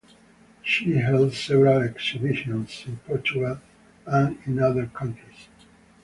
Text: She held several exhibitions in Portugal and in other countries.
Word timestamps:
She 0.63 0.93
held 0.95 1.33
several 1.35 1.83
exhibitions 1.83 2.85
in 2.87 2.97
Portugal 3.05 3.59
and 4.07 4.35
in 4.47 4.57
other 4.57 4.87
countries. 4.87 5.47